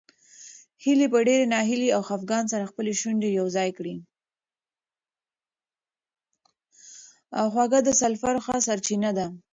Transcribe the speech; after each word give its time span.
هوږه 7.53 7.79
د 7.87 7.89
سلفر 8.01 8.35
ښه 8.45 8.55
سرچینه 8.67 9.11
ده. 9.17 9.27